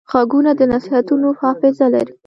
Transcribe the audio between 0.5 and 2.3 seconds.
د نصیحتونو حافظه لري